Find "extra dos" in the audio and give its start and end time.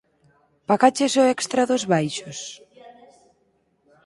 1.35-1.83